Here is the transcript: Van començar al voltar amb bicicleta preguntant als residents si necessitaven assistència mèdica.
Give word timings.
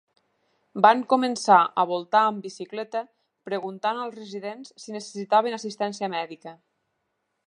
Van 0.85 1.01
començar 1.11 1.57
al 1.83 1.87
voltar 1.91 2.21
amb 2.29 2.47
bicicleta 2.47 3.03
preguntant 3.49 4.01
als 4.07 4.17
residents 4.21 4.73
si 4.85 4.97
necessitaven 4.99 5.59
assistència 5.59 6.11
mèdica. 6.19 6.57